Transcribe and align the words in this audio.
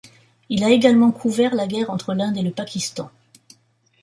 Il 0.49 0.63
a 0.63 0.71
également 0.71 1.11
couvert 1.11 1.53
la 1.53 1.67
guerre 1.67 1.91
entre 1.91 2.15
l'Inde 2.15 2.35
et 2.35 2.41
le 2.41 2.49
Pakistan. 2.49 3.11